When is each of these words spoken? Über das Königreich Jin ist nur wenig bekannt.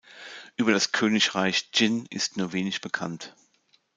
Über 0.57 0.71
das 0.71 0.91
Königreich 0.93 1.69
Jin 1.75 2.07
ist 2.09 2.35
nur 2.35 2.53
wenig 2.53 2.81
bekannt. 2.81 3.35